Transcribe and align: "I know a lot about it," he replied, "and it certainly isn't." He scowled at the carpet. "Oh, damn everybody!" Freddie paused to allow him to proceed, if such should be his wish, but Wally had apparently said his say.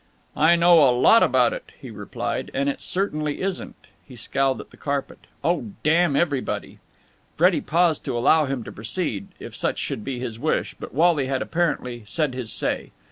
"I 0.35 0.55
know 0.55 0.79
a 0.79 0.89
lot 0.89 1.21
about 1.21 1.53
it," 1.53 1.73
he 1.79 1.91
replied, 1.91 2.49
"and 2.55 2.67
it 2.67 2.81
certainly 2.81 3.39
isn't." 3.39 3.75
He 4.03 4.15
scowled 4.15 4.59
at 4.59 4.71
the 4.71 4.75
carpet. 4.77 5.19
"Oh, 5.43 5.73
damn 5.83 6.15
everybody!" 6.15 6.79
Freddie 7.37 7.61
paused 7.61 8.03
to 8.05 8.17
allow 8.17 8.45
him 8.45 8.63
to 8.63 8.71
proceed, 8.71 9.27
if 9.39 9.55
such 9.55 9.77
should 9.77 10.03
be 10.03 10.17
his 10.19 10.39
wish, 10.39 10.73
but 10.79 10.95
Wally 10.95 11.27
had 11.27 11.43
apparently 11.43 12.01
said 12.07 12.33
his 12.33 12.51
say. 12.51 12.89